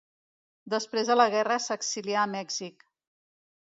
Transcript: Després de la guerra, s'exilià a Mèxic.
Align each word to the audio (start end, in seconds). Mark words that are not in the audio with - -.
Després 0.75 1.13
de 1.13 1.19
la 1.21 1.29
guerra, 1.37 1.59
s'exilià 1.69 2.27
a 2.27 2.29
Mèxic. 2.37 2.93